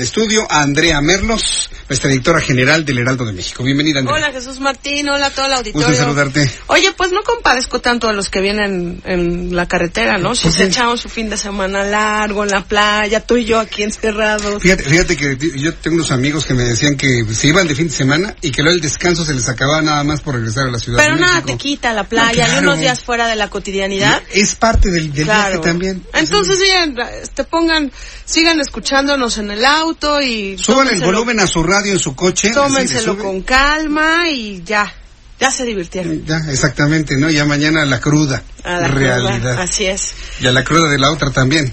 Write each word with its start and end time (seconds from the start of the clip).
El 0.00 0.04
estudio 0.06 0.46
a 0.50 0.62
Andrea 0.62 0.98
Merlos, 1.02 1.68
nuestra 1.86 2.10
editora 2.10 2.40
general 2.40 2.86
del 2.86 3.00
Heraldo 3.00 3.26
de 3.26 3.34
México. 3.34 3.62
Bienvenida, 3.62 3.98
Andrea. 3.98 4.16
Hola 4.16 4.32
Jesús 4.32 4.58
Martín, 4.58 5.10
hola 5.10 5.26
a 5.26 5.30
todo 5.30 5.44
el 5.44 5.52
auditorio. 5.52 5.88
Gusto 5.88 6.02
saludarte. 6.02 6.50
Oye, 6.68 6.90
pues 6.96 7.12
no 7.12 7.22
compadezco 7.22 7.82
tanto 7.82 8.08
a 8.08 8.14
los 8.14 8.30
que 8.30 8.40
vienen 8.40 9.02
en 9.04 9.54
la 9.54 9.68
carretera, 9.68 10.16
¿no? 10.16 10.34
Si 10.34 10.44
¿Por 10.44 10.52
se 10.54 10.64
echaron 10.64 10.96
su 10.96 11.10
fin 11.10 11.28
de 11.28 11.36
semana 11.36 11.84
largo 11.84 12.44
en 12.44 12.48
la 12.50 12.64
playa, 12.64 13.20
tú 13.20 13.36
y 13.36 13.44
yo 13.44 13.60
aquí 13.60 13.82
encerrados. 13.82 14.62
Fíjate, 14.62 14.84
fíjate 14.84 15.16
que 15.18 15.36
yo 15.58 15.74
tengo 15.74 15.96
unos 15.96 16.10
amigos 16.12 16.46
que 16.46 16.54
me 16.54 16.62
decían 16.64 16.96
que 16.96 17.22
se 17.34 17.48
iban 17.48 17.68
de 17.68 17.74
fin 17.74 17.88
de 17.88 17.94
semana 17.94 18.34
y 18.40 18.52
que 18.52 18.62
luego 18.62 18.76
el 18.76 18.80
descanso 18.80 19.22
se 19.26 19.34
les 19.34 19.50
acababa 19.50 19.82
nada 19.82 20.02
más 20.02 20.22
por 20.22 20.34
regresar 20.34 20.66
a 20.68 20.70
la 20.70 20.78
ciudad 20.78 20.96
Pero 20.98 21.16
de 21.16 21.20
nada 21.20 21.34
México. 21.42 21.52
te 21.52 21.58
quita 21.58 21.92
la 21.92 22.04
playa 22.04 22.48
No, 22.48 22.54
y 22.54 22.58
unos 22.60 22.80
días 22.80 23.02
fuera 23.02 23.26
de 23.28 23.36
la 23.36 23.50
cotidianidad. 23.50 24.22
Es 24.32 24.54
parte 24.54 24.88
del, 24.90 25.12
del 25.12 25.24
Claro. 25.26 25.56
viaje 25.60 25.62
también. 25.62 26.02
Entonces, 26.14 26.58
sigan, 26.58 26.96
te 27.34 27.44
pongan, 27.44 27.92
sigan 28.24 28.60
escuchándonos 28.60 29.36
en 29.36 29.50
el 29.50 29.62
auto 29.90 30.20
y 30.22 30.56
Suban 30.58 30.88
el 30.88 31.00
volumen 31.00 31.40
a 31.40 31.46
su 31.46 31.62
radio 31.62 31.92
en 31.92 31.98
su 31.98 32.14
coche. 32.14 32.50
Tómenselo 32.50 33.18
con 33.18 33.42
calma 33.42 34.28
y 34.30 34.62
ya, 34.64 34.92
ya 35.38 35.50
se 35.50 35.64
divirtieron. 35.64 36.24
Ya, 36.24 36.38
exactamente, 36.48 37.16
¿no? 37.16 37.30
Ya 37.30 37.44
mañana 37.44 37.84
la 37.84 38.00
cruda 38.00 38.42
A 38.64 38.80
la 38.80 38.88
realidad. 38.88 39.38
cruda, 39.54 39.62
Así 39.62 39.86
es. 39.86 40.12
Y 40.40 40.46
a 40.46 40.52
la 40.52 40.64
cruda 40.64 40.88
de 40.90 40.98
la 40.98 41.10
otra 41.10 41.30
también. 41.30 41.72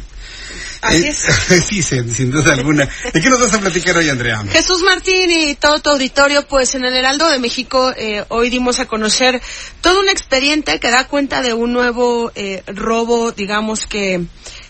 Así 0.81 1.03
Eh, 1.05 1.09
es. 1.09 1.17
sí, 1.67 1.81
sin, 1.81 2.14
sin 2.14 2.30
duda 2.31 2.53
alguna. 2.53 2.88
¿De 3.14 3.19
qué 3.22 3.30
nos 3.30 3.39
vas 3.42 3.53
a 3.53 3.59
platicar 3.59 3.97
hoy, 3.97 4.09
Andrea? 4.09 4.44
Jesús 4.52 4.81
Martín 4.83 5.30
y 5.31 5.55
todo 5.55 5.80
tu 5.80 5.89
auditorio, 5.89 6.47
pues 6.47 6.75
en 6.75 6.86
el 6.86 6.94
Heraldo 6.94 7.30
de 7.30 7.39
México 7.39 7.92
eh, 7.97 8.23
hoy 8.30 8.49
dimos 8.49 8.80
a 8.80 8.86
conocer 8.86 9.42
todo 9.81 9.99
un 9.99 10.09
expediente 10.09 10.80
que 10.80 10.92
da 10.92 11.08
cuenta 11.08 11.42
de 11.42 11.53
un 11.53 11.73
nuevo 11.73 12.31
eh, 12.36 12.64
robo, 12.67 13.31
digamos 13.31 13.88
que 13.88 14.22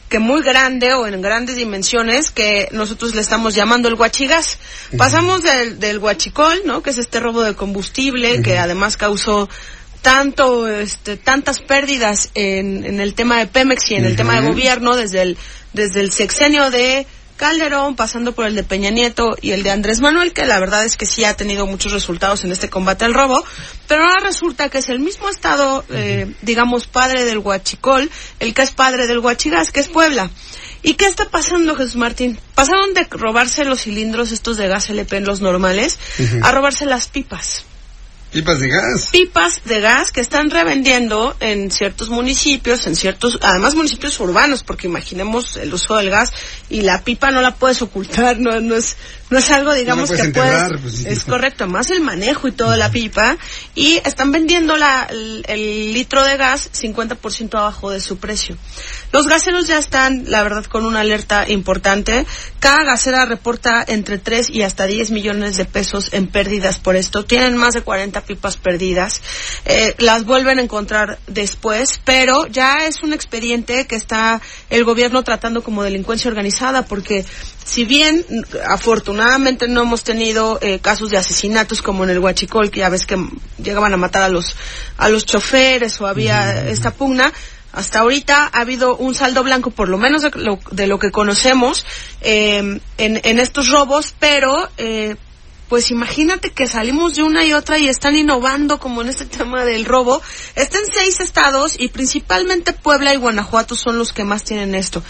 que 0.09 0.19
muy 0.19 0.41
grande 0.41 0.93
o 0.93 1.05
en 1.07 1.21
grandes 1.21 1.57
dimensiones 1.57 2.31
que 2.31 2.69
nosotros 2.71 3.13
le 3.13 3.21
estamos 3.21 3.55
llamando 3.55 3.89
el 3.89 3.95
huachigas. 3.95 4.57
Pasamos 4.97 5.43
del, 5.43 5.79
del 5.79 5.99
huachicol, 5.99 6.61
¿no? 6.65 6.81
Que 6.81 6.91
es 6.91 6.97
este 6.97 7.19
robo 7.19 7.41
de 7.41 7.55
combustible 7.55 8.41
que 8.41 8.57
además 8.57 8.95
causó 8.95 9.49
tanto, 10.01 10.67
este, 10.67 11.17
tantas 11.17 11.59
pérdidas 11.59 12.29
en, 12.33 12.85
en 12.85 13.01
el 13.01 13.13
tema 13.13 13.39
de 13.39 13.47
Pemex 13.47 13.91
y 13.91 13.95
en 13.95 14.05
el 14.05 14.15
tema 14.15 14.39
de 14.39 14.47
gobierno 14.47 14.95
desde 14.95 15.21
el, 15.21 15.37
desde 15.73 15.99
el 15.99 16.11
sexenio 16.11 16.71
de 16.71 17.05
Calderón, 17.37 17.95
pasando 17.95 18.33
por 18.33 18.45
el 18.45 18.55
de 18.55 18.63
Peña 18.63 18.89
Nieto 18.89 19.37
y 19.41 19.51
el 19.51 19.63
de 19.63 19.71
Andrés 19.71 20.01
Manuel, 20.01 20.33
que 20.33 20.45
la 20.45 20.59
verdad 20.59 20.83
es 20.83 20.97
que 20.97 21.05
sí 21.05 21.23
ha 21.23 21.35
tenido 21.35 21.65
muchos 21.67 21.93
resultados 21.93 22.43
en 22.43 22.51
este 22.51 22.69
combate 22.69 23.05
al 23.05 23.13
robo, 23.13 23.43
pero 23.87 24.01
ahora 24.01 24.25
resulta 24.25 24.69
que 24.69 24.79
es 24.79 24.89
el 24.89 24.99
mismo 24.99 25.29
estado, 25.29 25.85
eh, 25.89 26.33
digamos, 26.41 26.87
padre 26.87 27.23
del 27.23 27.37
Huachicol, 27.37 28.09
el 28.39 28.53
que 28.53 28.63
es 28.63 28.71
padre 28.71 29.07
del 29.07 29.19
Huachigas, 29.19 29.71
que 29.71 29.79
es 29.79 29.87
Puebla. 29.87 30.29
¿Y 30.83 30.95
qué 30.95 31.05
está 31.05 31.29
pasando, 31.29 31.75
Jesús 31.75 31.95
Martín? 31.95 32.39
Pasaron 32.55 32.93
de 32.93 33.05
robarse 33.09 33.65
los 33.65 33.81
cilindros 33.81 34.31
estos 34.31 34.57
de 34.57 34.67
gas 34.67 34.89
LP 34.89 35.17
en 35.17 35.25
los 35.25 35.41
normales 35.41 35.97
a 36.41 36.51
robarse 36.51 36.85
las 36.85 37.07
pipas 37.07 37.63
Pipas 38.31 38.59
de 38.59 38.67
gas. 38.67 39.09
pipas 39.11 39.61
de 39.63 39.79
gas 39.79 40.11
que 40.11 40.19
están 40.19 40.49
revendiendo 40.49 41.35
en 41.39 41.71
ciertos 41.71 42.09
municipios, 42.09 42.85
en 42.85 42.95
ciertos, 42.95 43.39
además 43.41 43.73
municipios 43.73 44.19
urbanos, 44.19 44.63
porque 44.63 44.87
imaginemos 44.87 45.55
el 45.55 45.73
uso 45.73 45.95
del 45.95 46.09
gas 46.09 46.33
y 46.69 46.81
la 46.81 47.03
pipa 47.03 47.31
no 47.31 47.41
la 47.41 47.55
puedes 47.55 47.81
ocultar, 47.81 48.37
no, 48.37 48.59
no 48.59 48.75
es, 48.75 48.97
no 49.29 49.39
es 49.39 49.49
algo, 49.51 49.73
digamos, 49.73 50.09
puedes 50.09 50.25
que 50.25 50.31
puedes, 50.33 50.81
pues, 50.81 51.05
es 51.05 51.23
correcto, 51.23 51.67
más 51.67 51.89
el 51.89 52.01
manejo 52.01 52.49
y 52.49 52.51
toda 52.51 52.75
la 52.75 52.91
pipa, 52.91 53.37
y 53.75 54.01
están 54.03 54.33
vendiendo 54.33 54.75
la, 54.75 55.07
el, 55.09 55.45
el 55.47 55.93
litro 55.93 56.23
de 56.25 56.35
gas 56.35 56.69
50% 56.73 57.57
abajo 57.57 57.91
de 57.91 58.01
su 58.01 58.17
precio. 58.17 58.57
Los 59.13 59.27
gaseros 59.27 59.67
ya 59.67 59.77
están, 59.77 60.25
la 60.27 60.43
verdad, 60.43 60.65
con 60.65 60.85
una 60.85 60.99
alerta 60.99 61.49
importante. 61.49 62.25
Cada 62.59 62.83
gasera 62.83 63.25
reporta 63.25 63.83
entre 63.87 64.17
3 64.17 64.49
y 64.49 64.63
hasta 64.63 64.85
10 64.85 65.11
millones 65.11 65.55
de 65.55 65.65
pesos 65.65 66.09
en 66.11 66.27
pérdidas 66.27 66.79
por 66.79 66.97
esto. 66.97 67.23
Tienen 67.23 67.55
más 67.55 67.73
de 67.73 67.81
40 67.81 68.16
pipas 68.23 68.57
perdidas. 68.57 69.21
Eh, 69.65 69.95
las 69.99 70.25
vuelven 70.25 70.59
a 70.59 70.61
encontrar 70.61 71.19
después, 71.27 71.99
pero 72.03 72.47
ya 72.47 72.85
es 72.87 73.03
un 73.03 73.13
expediente 73.13 73.87
que 73.87 73.95
está 73.95 74.41
el 74.69 74.83
gobierno 74.83 75.23
tratando 75.23 75.63
como 75.63 75.83
delincuencia 75.83 76.29
organizada, 76.29 76.85
porque 76.85 77.25
si 77.65 77.85
bien 77.85 78.25
mm, 78.27 78.41
afortunadamente 78.69 79.67
no 79.67 79.81
hemos 79.81 80.03
tenido 80.03 80.59
eh, 80.61 80.79
casos 80.79 81.09
de 81.09 81.17
asesinatos 81.17 81.81
como 81.81 82.03
en 82.03 82.11
el 82.11 82.19
Huachicol, 82.19 82.71
que 82.71 82.79
ya 82.79 82.89
ves 82.89 83.05
que 83.05 83.17
mm, 83.17 83.39
llegaban 83.63 83.93
a 83.93 83.97
matar 83.97 84.23
a 84.23 84.29
los, 84.29 84.55
a 84.97 85.09
los 85.09 85.25
choferes 85.25 85.99
o 86.01 86.07
había 86.07 86.69
esta 86.69 86.91
pugna, 86.91 87.33
hasta 87.73 87.99
ahorita 87.99 88.49
ha 88.51 88.61
habido 88.61 88.95
un 88.95 89.13
saldo 89.13 89.43
blanco, 89.43 89.69
por 89.69 89.89
lo 89.89 89.97
menos 89.97 90.23
de 90.23 90.31
lo, 90.35 90.59
de 90.71 90.87
lo 90.87 90.97
que 90.97 91.11
conocemos, 91.11 91.85
eh, 92.21 92.79
en, 92.97 93.21
en 93.23 93.39
estos 93.39 93.69
robos, 93.69 94.15
pero 94.19 94.69
eh, 94.77 95.15
pues 95.69 95.91
imagínate 95.91 96.51
que 96.51 96.67
salimos 96.67 97.15
de 97.15 97.23
una 97.23 97.43
y 97.45 97.53
otra 97.53 97.77
y 97.77 97.87
están 97.89 98.15
innovando 98.15 98.79
como 98.79 99.01
en 99.01 99.09
este 99.09 99.25
tema 99.25 99.65
del 99.65 99.85
robo. 99.85 100.21
Están 100.55 100.81
seis 100.91 101.19
estados 101.19 101.75
y 101.77 101.89
principalmente 101.89 102.73
Puebla 102.73 103.13
y 103.13 103.17
Guanajuato 103.17 103.75
son 103.75 103.97
los 103.97 104.13
que 104.13 104.23
más 104.23 104.43
tienen 104.43 104.75
esto. 104.75 105.03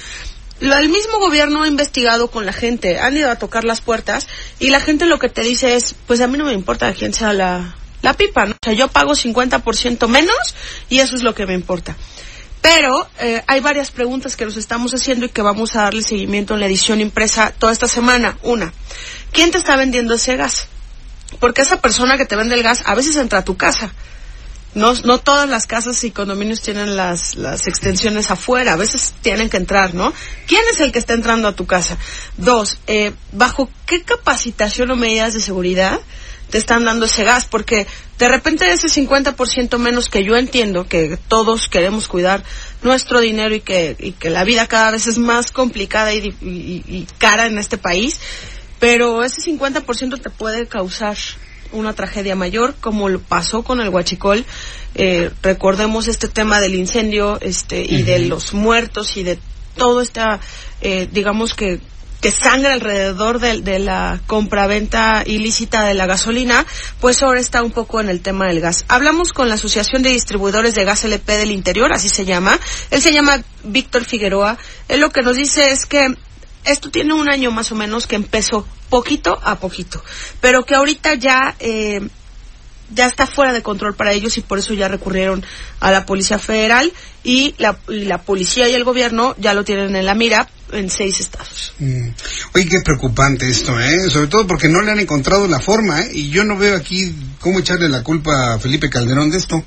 Lo- 0.59 0.75
el 0.77 0.89
mismo 0.89 1.19
gobierno 1.19 1.61
ha 1.63 1.67
investigado 1.67 2.29
con 2.31 2.45
la 2.45 2.53
gente, 2.53 2.99
han 2.99 3.15
ido 3.15 3.29
a 3.29 3.35
tocar 3.37 3.63
las 3.63 3.81
puertas 3.81 4.27
y 4.59 4.69
la 4.71 4.79
gente 4.79 5.05
lo 5.05 5.19
que 5.19 5.29
te 5.29 5.41
dice 5.41 5.75
es, 5.75 5.93
pues 6.07 6.19
a 6.21 6.27
mí 6.27 6.37
no 6.37 6.45
me 6.45 6.53
importa 6.53 6.91
quién 6.93 7.13
sea 7.13 7.33
la, 7.33 7.75
la 8.01 8.13
pipa, 8.13 8.45
¿no? 8.45 8.53
O 8.53 8.57
sea, 8.65 8.73
yo 8.73 8.87
pago 8.87 9.11
50% 9.13 10.07
menos 10.07 10.35
y 10.89 10.99
eso 10.99 11.15
es 11.15 11.21
lo 11.21 11.35
que 11.35 11.45
me 11.45 11.53
importa. 11.53 11.95
Pero 12.67 13.07
eh, 13.21 13.41
hay 13.47 13.61
varias 13.61 13.91
preguntas 13.91 14.35
que 14.35 14.43
nos 14.43 14.57
estamos 14.57 14.93
haciendo 14.93 15.25
y 15.25 15.29
que 15.29 15.41
vamos 15.41 15.77
a 15.77 15.83
darle 15.83 16.03
seguimiento 16.03 16.53
en 16.53 16.59
la 16.59 16.65
edición 16.65 16.99
impresa 16.99 17.53
toda 17.57 17.71
esta 17.71 17.87
semana. 17.87 18.37
Una, 18.43 18.73
¿quién 19.31 19.51
te 19.51 19.57
está 19.57 19.77
vendiendo 19.77 20.13
ese 20.13 20.35
gas? 20.35 20.67
Porque 21.39 21.61
esa 21.61 21.79
persona 21.79 22.17
que 22.17 22.25
te 22.25 22.35
vende 22.35 22.55
el 22.55 22.63
gas 22.63 22.83
a 22.85 22.93
veces 22.93 23.15
entra 23.15 23.39
a 23.39 23.45
tu 23.45 23.55
casa. 23.55 23.93
No, 24.73 24.93
no 25.05 25.17
todas 25.19 25.47
las 25.47 25.65
casas 25.65 26.03
y 26.03 26.11
condominios 26.11 26.59
tienen 26.61 26.97
las, 26.97 27.35
las 27.35 27.67
extensiones 27.67 28.31
afuera, 28.31 28.73
a 28.73 28.75
veces 28.75 29.13
tienen 29.21 29.49
que 29.49 29.55
entrar, 29.55 29.93
¿no? 29.93 30.13
¿Quién 30.45 30.61
es 30.69 30.81
el 30.81 30.91
que 30.91 30.99
está 30.99 31.13
entrando 31.13 31.47
a 31.47 31.55
tu 31.55 31.65
casa? 31.65 31.97
Dos, 32.35 32.79
eh, 32.87 33.13
¿bajo 33.31 33.69
qué 33.85 34.03
capacitación 34.03 34.91
o 34.91 34.97
medidas 34.97 35.33
de 35.33 35.39
seguridad 35.39 36.01
te 36.49 36.57
están 36.57 36.85
dando 36.85 37.05
ese 37.05 37.23
gas? 37.23 37.45
Porque 37.45 37.87
de 38.17 38.27
repente 38.29 38.71
ese 38.71 38.87
50% 38.87 39.77
menos 39.77 40.09
que 40.09 40.23
yo 40.23 40.35
entiendo 40.37 40.87
que 40.87 41.17
todos 41.27 41.67
queremos 41.67 42.07
cuidar 42.07 42.43
nuestro 42.83 43.19
dinero 43.19 43.53
y 43.55 43.61
que, 43.61 43.95
y 43.99 44.11
que 44.13 44.29
la 44.29 44.43
vida 44.43 44.67
cada 44.67 44.91
vez 44.91 45.07
es 45.07 45.17
más 45.17 45.51
complicada 45.51 46.13
y, 46.13 46.27
y- 46.41 46.83
y 46.87 47.07
cara 47.17 47.47
en 47.47 47.57
este 47.57 47.77
país, 47.77 48.19
pero 48.79 49.23
ese 49.23 49.41
50% 49.41 50.21
te 50.21 50.29
puede 50.29 50.67
causar 50.67 51.17
una 51.73 51.93
tragedia 51.93 52.35
mayor, 52.35 52.75
como 52.79 53.09
lo 53.09 53.19
pasó 53.19 53.61
con 53.63 53.81
el 53.81 53.89
Huachicol. 53.89 54.45
Eh, 54.95 55.31
recordemos 55.43 56.07
este 56.07 56.27
tema 56.29 56.61
del 56.61 56.75
incendio 56.75 57.37
este, 57.41 57.83
y 57.83 58.03
de 58.03 58.19
los 58.19 58.53
muertos 58.53 59.17
y 59.17 59.23
de 59.23 59.37
todo 59.75 60.01
esta, 60.01 60.39
eh, 60.81 61.07
digamos 61.11 61.53
que 61.53 61.81
que 62.27 62.31
sangra 62.33 62.73
alrededor 62.73 63.39
de, 63.39 63.61
de 63.61 63.79
la 63.79 64.19
compraventa 64.27 65.23
ilícita 65.25 65.85
de 65.85 65.93
la 65.93 66.07
gasolina, 66.07 66.65
pues 66.99 67.23
ahora 67.23 67.39
está 67.39 67.63
un 67.63 67.71
poco 67.71 68.01
en 68.01 68.09
el 68.09 68.19
tema 68.19 68.47
del 68.47 68.59
gas. 68.59 68.83
Hablamos 68.89 69.31
con 69.31 69.47
la 69.47 69.55
Asociación 69.55 70.03
de 70.03 70.09
Distribuidores 70.09 70.75
de 70.75 70.83
Gas 70.83 71.05
LP 71.05 71.37
del 71.37 71.51
Interior, 71.51 71.93
así 71.93 72.09
se 72.09 72.25
llama. 72.25 72.59
Él 72.91 73.01
se 73.01 73.13
llama 73.13 73.41
Víctor 73.63 74.03
Figueroa. 74.03 74.57
Él 74.89 74.99
lo 74.99 75.09
que 75.09 75.21
nos 75.21 75.37
dice 75.37 75.69
es 75.69 75.85
que 75.85 76.17
esto 76.65 76.91
tiene 76.91 77.13
un 77.13 77.29
año 77.29 77.49
más 77.49 77.71
o 77.71 77.75
menos 77.75 78.07
que 78.07 78.17
empezó 78.17 78.67
poquito 78.89 79.39
a 79.41 79.55
poquito, 79.55 80.03
pero 80.41 80.65
que 80.65 80.75
ahorita 80.75 81.13
ya 81.13 81.55
eh, 81.61 82.01
ya 82.93 83.07
está 83.07 83.27
fuera 83.27 83.53
de 83.53 83.61
control 83.61 83.95
para 83.95 84.13
ellos 84.13 84.37
y 84.37 84.41
por 84.41 84.59
eso 84.59 84.73
ya 84.73 84.87
recurrieron 84.87 85.45
a 85.79 85.91
la 85.91 86.05
Policía 86.05 86.39
Federal 86.39 86.91
y 87.23 87.53
la, 87.57 87.77
y 87.89 88.05
la 88.05 88.21
policía 88.21 88.69
y 88.69 88.73
el 88.73 88.83
gobierno 88.83 89.35
ya 89.37 89.53
lo 89.53 89.63
tienen 89.65 89.95
en 89.95 90.05
la 90.05 90.15
mira 90.15 90.47
en 90.71 90.89
seis 90.89 91.19
estados. 91.19 91.73
Mm. 91.79 92.09
Oye, 92.55 92.65
qué 92.67 92.77
preocupante 92.83 93.49
esto, 93.49 93.79
¿eh? 93.79 94.09
Sobre 94.09 94.27
todo 94.27 94.47
porque 94.47 94.69
no 94.69 94.81
le 94.81 94.91
han 94.91 94.99
encontrado 94.99 95.47
la 95.47 95.59
forma, 95.59 96.01
¿eh? 96.01 96.09
Y 96.13 96.29
yo 96.29 96.43
no 96.43 96.57
veo 96.57 96.75
aquí 96.75 97.13
cómo 97.39 97.59
echarle 97.59 97.89
la 97.89 98.03
culpa 98.03 98.53
a 98.53 98.59
Felipe 98.59 98.89
Calderón 98.89 99.29
de 99.31 99.37
esto. 99.37 99.63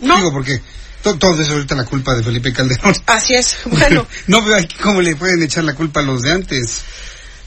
No. 0.00 0.16
Digo, 0.16 0.32
porque 0.32 0.60
to- 1.02 1.16
todo 1.18 1.40
es 1.40 1.48
ahorita 1.50 1.74
la 1.76 1.84
culpa 1.84 2.14
de 2.14 2.22
Felipe 2.24 2.52
Calderón. 2.52 2.92
Así 3.06 3.34
es. 3.34 3.56
Bueno, 3.66 4.06
no 4.26 4.42
veo 4.42 4.56
aquí 4.56 4.76
cómo 4.82 5.00
le 5.00 5.14
pueden 5.16 5.42
echar 5.42 5.64
la 5.64 5.74
culpa 5.74 6.00
a 6.00 6.04
los 6.04 6.22
de 6.22 6.32
antes. 6.32 6.80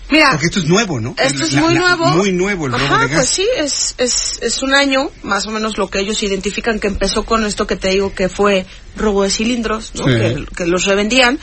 Mira, 0.09 0.31
Porque 0.31 0.45
esto 0.45 0.59
es 0.59 0.65
nuevo, 0.65 0.99
¿no? 1.01 1.15
Esto 1.17 1.43
es 1.43 1.53
La- 1.53 1.61
muy 1.61 1.73
la- 1.73 1.79
nuevo. 1.81 2.05
Muy 2.07 2.31
nuevo 2.31 2.65
el 2.67 2.71
robo 2.73 2.85
Ajá, 2.85 2.99
de 3.03 3.07
gas. 3.09 3.15
pues 3.17 3.29
sí, 3.29 3.47
es, 3.57 3.95
es, 3.97 4.39
es 4.41 4.63
un 4.63 4.73
año, 4.73 5.11
más 5.23 5.45
o 5.47 5.51
menos 5.51 5.77
lo 5.77 5.89
que 5.89 5.99
ellos 5.99 6.23
identifican 6.23 6.79
que 6.79 6.87
empezó 6.87 7.25
con 7.25 7.45
esto 7.45 7.67
que 7.67 7.75
te 7.75 7.89
digo 7.89 8.13
que 8.13 8.29
fue 8.29 8.65
robo 8.95 9.23
de 9.23 9.29
cilindros, 9.29 9.91
¿no? 9.95 10.05
Sí. 10.05 10.11
que, 10.11 10.45
que 10.55 10.65
los 10.65 10.85
revendían. 10.85 11.39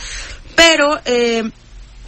Pero, 0.57 0.99
eh, 1.05 1.51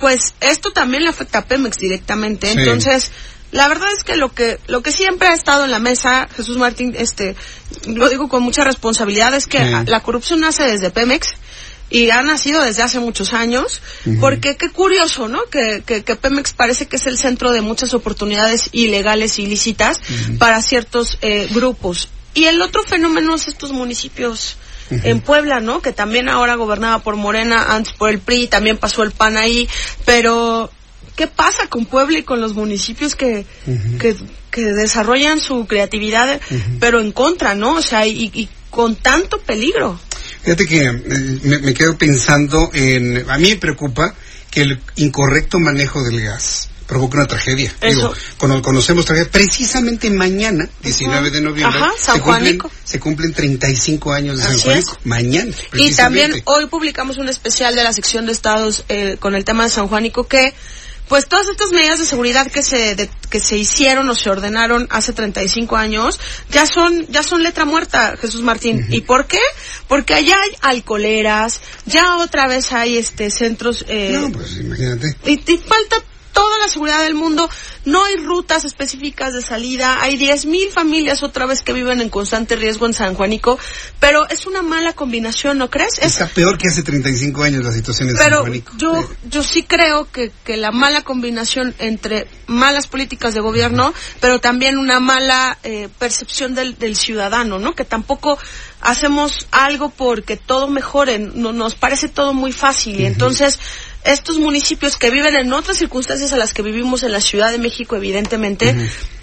pues 0.00 0.34
esto 0.40 0.70
también 0.72 1.02
le 1.04 1.10
afecta 1.10 1.38
a 1.40 1.44
Pemex 1.44 1.76
directamente. 1.78 2.50
Sí. 2.52 2.58
Entonces, 2.58 3.10
la 3.52 3.68
verdad 3.68 3.88
es 3.96 4.02
que 4.04 4.16
lo 4.16 4.32
que 4.32 4.58
lo 4.66 4.82
que 4.82 4.92
siempre 4.92 5.28
ha 5.28 5.34
estado 5.34 5.64
en 5.64 5.70
la 5.70 5.78
mesa, 5.78 6.28
Jesús 6.36 6.56
Martín, 6.56 6.94
este, 6.98 7.36
lo 7.86 8.08
digo 8.08 8.28
con 8.28 8.42
mucha 8.42 8.64
responsabilidad, 8.64 9.34
es 9.34 9.46
que 9.46 9.58
Sí. 9.58 9.74
la 9.86 10.00
corrupción 10.02 10.40
nace 10.40 10.64
desde 10.64 10.90
Pemex 10.90 11.28
y 11.88 12.10
ha 12.10 12.22
nacido 12.22 12.62
desde 12.62 12.82
hace 12.82 12.98
muchos 12.98 13.32
años, 13.32 13.80
porque 14.20 14.56
qué 14.56 14.70
curioso, 14.70 15.28
¿no? 15.28 15.44
Que, 15.50 15.82
que, 15.86 16.02
que 16.02 16.16
Pemex 16.16 16.52
parece 16.52 16.86
que 16.86 16.96
es 16.96 17.06
el 17.06 17.16
centro 17.16 17.52
de 17.52 17.60
muchas 17.60 17.94
oportunidades 17.94 18.68
ilegales, 18.72 19.38
ilícitas, 19.38 20.00
para 20.38 20.60
ciertos 20.62 21.18
eh, 21.22 21.48
grupos. 21.52 22.08
Y 22.34 22.44
el 22.44 22.60
otro 22.60 22.82
fenómeno 22.82 23.34
es 23.34 23.48
estos 23.48 23.72
municipios 23.72 24.56
en 24.90 25.20
Puebla, 25.20 25.60
¿no? 25.60 25.80
Que 25.80 25.92
también 25.92 26.28
ahora 26.28 26.54
gobernaba 26.54 27.00
por 27.00 27.16
Morena, 27.16 27.74
antes 27.74 27.92
por 27.92 28.10
el 28.10 28.18
PRI, 28.18 28.48
también 28.48 28.78
pasó 28.78 29.02
el 29.02 29.10
PAN 29.12 29.36
ahí, 29.36 29.68
pero 30.04 30.70
¿qué 31.16 31.26
pasa 31.26 31.68
con 31.68 31.86
Puebla 31.86 32.18
y 32.18 32.22
con 32.22 32.40
los 32.40 32.54
municipios 32.54 33.14
que, 33.14 33.46
que, 33.98 34.16
que 34.50 34.62
desarrollan 34.62 35.40
su 35.40 35.66
creatividad, 35.66 36.40
pero 36.78 37.00
en 37.00 37.12
contra, 37.12 37.54
¿no? 37.54 37.76
O 37.76 37.82
sea, 37.82 38.06
y, 38.06 38.30
y 38.32 38.48
con 38.70 38.94
tanto 38.94 39.38
peligro. 39.38 39.98
Fíjate 40.46 40.64
que 40.66 40.92
me, 41.42 41.58
me 41.58 41.74
quedo 41.74 41.98
pensando 41.98 42.70
en... 42.72 43.28
A 43.28 43.36
mí 43.36 43.50
me 43.50 43.56
preocupa 43.56 44.14
que 44.48 44.62
el 44.62 44.80
incorrecto 44.94 45.58
manejo 45.58 46.02
del 46.04 46.20
gas 46.22 46.70
provoca 46.86 47.18
una 47.18 47.26
tragedia. 47.26 47.74
Eso. 47.80 47.96
Digo, 47.96 48.14
cono- 48.38 48.62
conocemos 48.62 49.04
tragedia. 49.04 49.28
Precisamente 49.28 50.08
mañana, 50.08 50.68
19 50.84 51.30
de 51.32 51.40
noviembre, 51.40 51.80
Ajá, 51.80 51.90
San 51.98 52.16
se, 52.18 52.22
cumplen, 52.22 52.58
se 52.84 53.00
cumplen 53.00 53.32
35 53.32 54.12
años 54.12 54.38
de 54.38 54.44
San 54.44 54.58
Juanico. 54.60 54.98
Mañana, 55.02 55.52
Y 55.74 55.90
también 55.94 56.42
hoy 56.44 56.66
publicamos 56.66 57.16
un 57.18 57.28
especial 57.28 57.74
de 57.74 57.82
la 57.82 57.92
sección 57.92 58.26
de 58.26 58.32
estados 58.32 58.84
eh, 58.88 59.16
con 59.18 59.34
el 59.34 59.44
tema 59.44 59.64
de 59.64 59.70
San 59.70 59.88
Juanico 59.88 60.28
que 60.28 60.54
pues 61.08 61.26
todas 61.28 61.46
estas 61.48 61.70
medidas 61.70 61.98
de 61.98 62.04
seguridad 62.06 62.50
que 62.50 62.62
se 62.62 62.94
de- 62.96 63.10
que 63.30 63.40
se 63.40 63.56
hicieron 63.56 64.08
o 64.08 64.14
se 64.14 64.30
ordenaron 64.30 64.86
hace 64.90 65.12
35 65.12 65.76
años 65.76 66.18
ya 66.50 66.66
son 66.66 67.06
ya 67.08 67.22
son 67.22 67.42
letra 67.42 67.64
muerta 67.64 68.16
Jesús 68.20 68.42
Martín. 68.42 68.86
Y 68.90 69.00
por 69.02 69.26
qué 69.26 69.38
porque 69.88 70.14
allá 70.14 70.36
hay 70.40 70.50
alcoholeras 70.62 71.60
ya 71.86 72.16
otra 72.16 72.46
vez 72.48 72.72
hay 72.72 72.96
este 72.98 73.30
centros 73.30 73.84
eh, 73.88 74.18
No, 74.20 74.30
pues 74.32 74.56
imagínate. 74.56 75.16
y, 75.26 75.32
y 75.52 75.58
falta 75.58 75.96
toda 76.36 76.58
la 76.58 76.68
seguridad 76.68 77.02
del 77.02 77.14
mundo. 77.14 77.48
No 77.86 78.04
hay 78.04 78.16
rutas 78.16 78.66
específicas 78.66 79.32
de 79.32 79.40
salida. 79.40 80.02
Hay 80.02 80.18
10.000 80.18 80.70
familias 80.70 81.22
otra 81.22 81.46
vez 81.46 81.62
que 81.62 81.72
viven 81.72 82.02
en 82.02 82.10
constante 82.10 82.56
riesgo 82.56 82.84
en 82.84 82.92
San 82.92 83.14
Juanico. 83.14 83.58
Pero 84.00 84.28
es 84.28 84.46
una 84.46 84.60
mala 84.60 84.92
combinación, 84.92 85.56
¿no 85.56 85.70
crees? 85.70 85.94
Es, 85.98 86.12
Está 86.12 86.26
peor 86.26 86.58
que 86.58 86.68
hace 86.68 86.82
35 86.82 87.42
años 87.42 87.64
la 87.64 87.72
situación 87.72 88.10
en 88.10 88.16
San 88.16 88.24
pero 88.26 88.40
Juanico. 88.42 88.72
yo, 88.76 88.94
Eh, 89.00 89.08
yo 89.30 89.42
sí 89.42 89.62
creo 89.62 90.12
que, 90.12 90.30
que 90.44 90.58
la 90.58 90.72
mala 90.72 91.02
combinación 91.02 91.74
entre 91.78 92.26
malas 92.46 92.86
políticas 92.86 93.32
de 93.32 93.40
gobierno, 93.40 93.94
pero 94.20 94.38
también 94.38 94.76
una 94.76 95.00
mala 95.00 95.56
eh, 95.62 95.88
percepción 95.98 96.54
del, 96.54 96.76
del 96.76 96.96
ciudadano, 96.96 97.58
¿no? 97.58 97.74
Que 97.74 97.86
tampoco 97.86 98.38
hacemos 98.82 99.48
algo 99.52 99.88
porque 99.88 100.36
todo 100.36 100.68
mejore, 100.68 101.18
no, 101.18 101.52
nos 101.54 101.74
parece 101.76 102.08
todo 102.08 102.34
muy 102.34 102.52
fácil. 102.52 103.00
Y 103.00 103.06
entonces, 103.06 103.58
estos 104.06 104.38
municipios 104.38 104.96
que 104.96 105.10
viven 105.10 105.36
en 105.36 105.52
otras 105.52 105.76
circunstancias 105.78 106.32
a 106.32 106.36
las 106.36 106.52
que 106.54 106.62
vivimos 106.62 107.02
en 107.02 107.12
la 107.12 107.20
Ciudad 107.20 107.50
de 107.50 107.58
México, 107.58 107.96
evidentemente, 107.96 108.74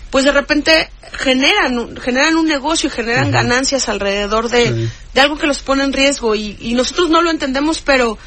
pues 0.10 0.26
de 0.26 0.32
repente 0.32 0.90
generan, 1.14 1.80
un- 1.80 1.98
generan 1.98 2.36
un 2.36 2.48
negocio 2.48 2.88
y 2.88 2.92
generan 2.92 3.32
ganancias 3.32 3.90
alrededor 3.90 4.50
de, 4.50 4.90
de 5.14 5.22
algo 5.22 5.38
que 5.38 5.48
los 5.48 5.62
pone 5.64 5.84
en 5.84 5.94
riesgo. 5.94 6.36
Y, 6.36 6.58
y 6.62 6.74
nosotros 6.76 7.10
no 7.10 7.22
lo 7.22 7.32
entendemos, 7.32 7.82
pero 7.82 8.18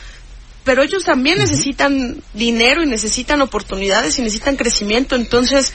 pero 0.65 0.83
ellos 0.83 1.05
también 1.05 1.39
necesitan 1.39 2.21
dinero 2.35 2.83
y 2.83 2.87
necesitan 2.87 3.41
oportunidades 3.41 4.19
y 4.19 4.23
necesitan 4.23 4.57
crecimiento, 4.57 5.15
entonces 5.15 5.73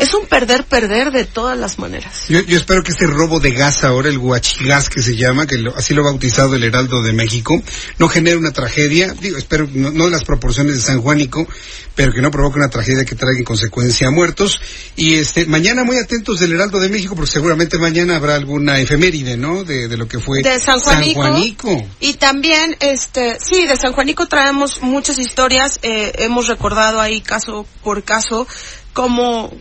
es 0.00 0.14
un 0.14 0.26
perder-perder 0.26 1.12
de 1.12 1.24
todas 1.24 1.58
las 1.58 1.78
maneras. 1.78 2.12
Yo, 2.28 2.40
yo 2.40 2.56
espero 2.56 2.82
que 2.82 2.90
este 2.92 3.06
robo 3.06 3.38
de 3.38 3.52
gas 3.52 3.84
ahora, 3.84 4.08
el 4.08 4.18
guachigás 4.18 4.88
que 4.88 5.02
se 5.02 5.16
llama, 5.16 5.46
que 5.46 5.58
lo- 5.58 5.76
así 5.76 5.94
lo 5.94 6.02
ha 6.02 6.10
bautizado 6.10 6.56
el 6.56 6.64
Heraldo 6.64 7.02
de 7.02 7.12
México, 7.12 7.62
no 7.98 8.08
genere 8.08 8.36
una 8.36 8.52
tragedia, 8.52 9.12
digo, 9.20 9.36
espero 9.38 9.68
no, 9.72 9.90
no 9.90 10.06
de 10.06 10.10
las 10.10 10.24
proporciones 10.24 10.74
de 10.74 10.80
San 10.80 11.00
Juanico, 11.02 11.46
pero 11.94 12.12
que 12.12 12.22
no 12.22 12.30
provoque 12.30 12.58
una 12.58 12.70
tragedia 12.70 13.04
que 13.04 13.14
traiga 13.14 13.38
en 13.38 13.44
consecuencia 13.44 14.10
muertos. 14.10 14.60
Y 14.96 15.14
este, 15.14 15.44
mañana 15.46 15.84
muy 15.84 15.98
atentos 15.98 16.40
del 16.40 16.52
Heraldo 16.52 16.80
de 16.80 16.88
México, 16.88 17.14
porque 17.14 17.30
seguramente 17.32 17.78
mañana 17.78 18.16
habrá 18.16 18.34
alguna 18.36 18.78
efeméride, 18.80 19.36
¿no? 19.36 19.64
De, 19.64 19.86
de 19.88 19.96
lo 19.96 20.08
que 20.08 20.18
fue 20.18 20.40
De 20.42 20.58
San 20.60 20.80
Juanico. 20.80 21.20
Juanico. 21.20 21.88
Y 22.00 22.14
también, 22.14 22.76
este, 22.80 23.38
sí, 23.40 23.66
de 23.66 23.76
San 23.76 23.92
Juanico 23.92 24.26
traemos 24.26 24.80
muchas 24.80 25.18
historias, 25.18 25.78
eh, 25.82 26.12
hemos 26.20 26.46
recordado 26.48 27.00
ahí 27.00 27.20
caso 27.20 27.66
por 27.84 28.02
caso, 28.02 28.46
como, 28.92 29.52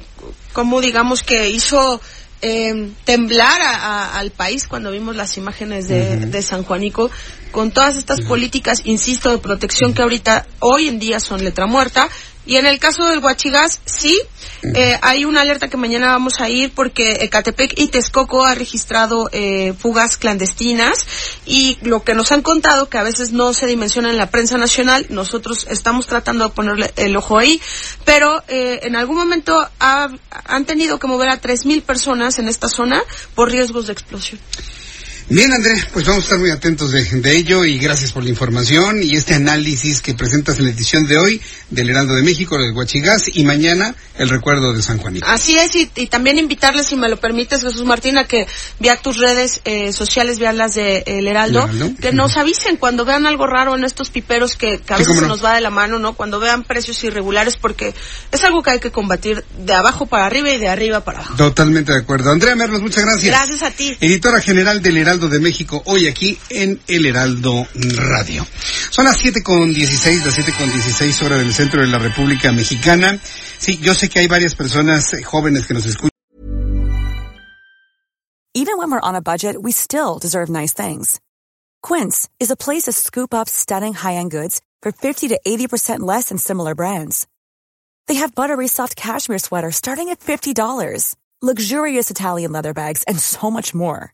como 0.54 0.82
digamos 0.82 1.24
que 1.24 1.50
hizo 1.50 2.02
eh, 2.42 2.92
temblar 3.04 3.62
a- 3.62 3.76
a- 3.76 4.20
al 4.20 4.32
país 4.32 4.66
cuando 4.68 4.92
vimos 4.92 5.16
las 5.16 5.36
imágenes 5.38 5.88
de, 5.90 6.18
de 6.18 6.42
San 6.42 6.64
Juanico, 6.64 7.12
con 7.52 7.72
todas 7.72 7.98
estas 7.98 8.22
políticas, 8.22 8.82
insisto, 8.86 9.30
de 9.32 9.40
protección 9.40 9.94
que 9.94 10.04
ahorita, 10.04 10.48
hoy 10.60 10.88
en 10.88 11.00
día 11.00 11.20
son 11.20 11.44
letra 11.44 11.66
muerta. 11.66 12.08
Y 12.50 12.56
en 12.58 12.66
el 12.66 12.80
caso 12.80 13.06
del 13.06 13.20
Huachigas, 13.20 13.80
sí, 13.86 14.20
eh, 14.74 14.98
hay 15.04 15.24
una 15.24 15.42
alerta 15.42 15.68
que 15.68 15.78
mañana 15.78 16.08
vamos 16.14 16.42
a 16.42 16.50
ir 16.50 16.72
porque 16.74 17.20
Ecatepec 17.22 17.78
y 17.80 17.90
Texcoco 17.90 18.44
ha 18.44 18.56
registrado 18.56 19.30
eh, 19.32 19.76
fugas 19.78 20.18
clandestinas 20.18 21.06
y 21.46 21.78
lo 21.84 22.04
que 22.04 22.16
nos 22.16 22.32
han 22.32 22.42
contado 22.42 22.90
que 22.90 22.98
a 22.98 23.04
veces 23.04 23.34
no 23.34 23.54
se 23.54 23.68
dimensiona 23.68 24.10
en 24.10 24.18
la 24.18 24.32
prensa 24.32 24.58
nacional, 24.58 25.06
nosotros 25.10 25.68
estamos 25.70 26.08
tratando 26.08 26.46
de 26.46 26.50
ponerle 26.50 26.92
el 26.96 27.16
ojo 27.16 27.38
ahí, 27.38 27.62
pero 28.04 28.42
eh, 28.48 28.80
en 28.82 28.96
algún 28.96 29.18
momento 29.18 29.56
ha- 29.80 30.10
han 30.46 30.66
tenido 30.66 30.98
que 30.98 31.06
mover 31.06 31.30
a 31.30 31.40
3.000 31.40 31.84
personas 31.84 32.40
en 32.40 32.48
esta 32.48 32.68
zona 32.68 33.04
por 33.36 33.52
riesgos 33.52 33.86
de 33.86 33.94
explosión. 33.94 34.40
Bien, 35.32 35.54
André, 35.54 35.76
pues 35.94 36.08
vamos 36.08 36.24
a 36.24 36.26
estar 36.26 36.40
muy 36.40 36.50
atentos 36.50 36.90
de, 36.92 37.04
de 37.04 37.38
ello 37.38 37.64
y 37.64 37.78
gracias 37.78 38.12
por 38.12 38.24
la 38.24 38.30
información 38.32 39.04
y 39.04 39.16
este 39.16 39.36
análisis 39.36 40.02
que 40.02 40.16
presentas 40.16 40.58
en 40.58 40.66
la 40.66 40.72
edición 40.72 41.06
de 41.06 41.20
hoy 41.20 41.40
del 41.70 41.88
Heraldo 41.88 42.16
de 42.16 42.24
México, 42.24 42.58
del 42.58 42.74
Huachigás, 42.74 43.26
y 43.32 43.44
mañana 43.44 43.94
el 44.18 44.28
recuerdo 44.28 44.74
de 44.74 44.82
San 44.82 44.98
Juanito. 44.98 45.28
Así 45.28 45.56
es, 45.56 45.76
y, 45.76 45.92
y 45.96 46.08
también 46.08 46.40
invitarles, 46.40 46.88
si 46.88 46.96
me 46.96 47.08
lo 47.08 47.18
permites, 47.18 47.62
Jesús 47.62 47.86
Martín, 47.86 48.18
a 48.18 48.24
que 48.26 48.48
vea 48.80 49.00
tus 49.00 49.18
redes 49.18 49.62
eh, 49.66 49.94
sociales, 49.94 50.40
vean 50.40 50.58
las 50.58 50.74
de 50.74 51.04
El 51.06 51.28
Heraldo, 51.28 51.60
Heraldo, 51.66 51.92
que 52.02 52.12
nos 52.12 52.36
avisen 52.36 52.78
cuando 52.78 53.06
vean 53.06 53.28
algo 53.28 53.46
raro 53.46 53.76
en 53.76 53.84
estos 53.84 54.10
piperos 54.10 54.56
que, 54.56 54.80
que 54.80 54.94
a 54.96 54.98
Sí, 54.98 55.04
veces 55.04 55.20
se 55.20 55.28
nos 55.28 55.46
va 55.46 55.54
de 55.54 55.62
la 55.62 55.70
mano, 55.70 56.00
¿no? 56.00 56.14
Cuando 56.14 56.40
vean 56.40 56.64
precios 56.64 57.04
irregulares, 57.04 57.56
porque 57.56 57.94
es 58.32 58.44
algo 58.44 58.64
que 58.64 58.72
hay 58.72 58.80
que 58.80 58.90
combatir 58.92 59.46
de 59.60 59.74
abajo 59.74 60.08
para 60.08 60.26
arriba 60.26 60.50
y 60.50 60.58
de 60.58 60.70
arriba 60.70 61.02
para 61.04 61.20
abajo. 61.20 61.36
Totalmente 61.36 61.92
de 61.94 62.00
acuerdo. 62.00 62.32
Andrea 62.32 62.56
Merlos, 62.56 62.82
muchas 62.82 63.06
gracias. 63.06 63.26
Gracias 63.26 63.62
a 63.62 63.70
ti. 63.70 63.96
Editora 64.02 64.42
general 64.42 64.82
del 64.82 64.98
Heraldo 64.98 65.19
de 65.28 65.40
México, 65.40 65.82
hoy 65.86 66.08
aquí 66.08 66.38
en 66.50 66.80
El 66.88 67.06
Heraldo 67.06 67.68
Radio. 67.74 68.46
Son 68.90 69.06
las 69.06 69.18
siete 69.18 69.44
con 69.44 69.74
dieciséis, 69.74 70.24
las 70.24 70.36
siete 70.36 70.54
con 70.58 70.72
dieciséis 70.72 71.22
horas 71.22 71.40
del 71.40 71.54
centro 71.54 71.82
de 71.82 71.88
la 71.88 72.00
República 72.00 72.52
Mexicana. 72.52 73.20
Sí, 73.58 73.78
yo 73.80 73.94
sé 73.94 74.08
que 74.08 74.20
hay 74.20 74.28
varias 74.28 74.56
personas 74.56 75.14
eh, 75.14 75.24
jóvenes 75.24 75.66
que 75.66 75.74
nos 75.74 75.86
escuchan. 75.86 76.10
Even 78.54 78.78
when 78.78 78.92
we're 78.92 79.02
on 79.02 79.16
a 79.16 79.22
budget, 79.22 79.56
we 79.62 79.72
still 79.72 80.18
deserve 80.20 80.50
nice 80.50 80.74
things. 80.74 81.20
Quince 81.82 82.28
is 82.40 82.52
a 82.52 82.56
place 82.56 82.84
to 82.84 82.92
scoop 82.92 83.34
up 83.34 83.48
stunning 83.48 83.94
high-end 83.94 84.32
goods 84.32 84.62
for 84.82 84.92
50 84.92 85.30
to 85.30 85.40
80% 85.46 86.00
less 86.00 86.30
than 86.30 86.38
similar 86.38 86.76
brands. 86.76 87.28
They 88.08 88.16
have 88.16 88.36
buttery 88.36 88.68
soft 88.68 88.96
cashmere 88.96 89.38
sweaters 89.38 89.76
starting 89.76 90.10
at 90.10 90.20
$50, 90.20 91.16
luxurious 91.42 92.10
Italian 92.10 92.52
leather 92.52 92.74
bags, 92.74 93.04
and 93.04 93.20
so 93.20 93.52
much 93.52 93.74
more. 93.74 94.14